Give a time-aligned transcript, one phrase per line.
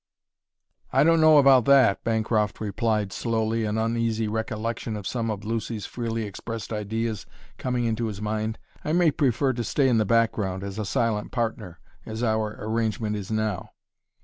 [0.91, 5.85] "I don't know about that," Bancroft replied slowly, an uneasy recollection of some of Lucy's
[5.85, 7.27] freely expressed ideas
[7.59, 8.57] coming into his mind.
[8.83, 13.15] "I may prefer to stay in the background, as a silent partner, as our arrangement
[13.15, 13.73] is now."